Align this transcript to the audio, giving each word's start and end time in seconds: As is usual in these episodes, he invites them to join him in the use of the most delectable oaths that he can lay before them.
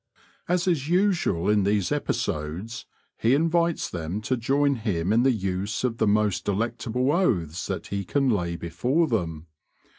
As 0.47 0.67
is 0.67 0.89
usual 0.89 1.47
in 1.47 1.63
these 1.63 1.91
episodes, 1.91 2.87
he 3.19 3.35
invites 3.35 3.87
them 3.87 4.19
to 4.21 4.35
join 4.35 4.77
him 4.77 5.13
in 5.13 5.21
the 5.21 5.29
use 5.31 5.83
of 5.83 5.97
the 5.99 6.07
most 6.07 6.43
delectable 6.45 7.11
oaths 7.11 7.67
that 7.67 7.85
he 7.93 8.03
can 8.03 8.27
lay 8.27 8.55
before 8.55 9.05
them. 9.07 9.45